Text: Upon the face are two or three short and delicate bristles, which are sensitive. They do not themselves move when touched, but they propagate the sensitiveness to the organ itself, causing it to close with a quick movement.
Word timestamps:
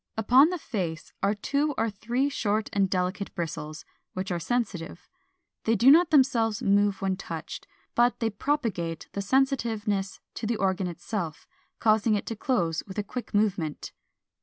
Upon 0.17 0.49
the 0.49 0.57
face 0.57 1.13
are 1.21 1.35
two 1.35 1.75
or 1.77 1.91
three 1.91 2.27
short 2.27 2.71
and 2.73 2.89
delicate 2.89 3.35
bristles, 3.35 3.85
which 4.13 4.31
are 4.31 4.39
sensitive. 4.39 5.07
They 5.65 5.75
do 5.75 5.91
not 5.91 6.09
themselves 6.09 6.59
move 6.63 7.03
when 7.03 7.17
touched, 7.17 7.67
but 7.93 8.19
they 8.19 8.31
propagate 8.31 9.09
the 9.11 9.21
sensitiveness 9.21 10.19
to 10.33 10.47
the 10.47 10.57
organ 10.57 10.87
itself, 10.87 11.47
causing 11.77 12.15
it 12.15 12.25
to 12.25 12.35
close 12.35 12.81
with 12.87 12.97
a 12.97 13.03
quick 13.03 13.35
movement. 13.35 13.91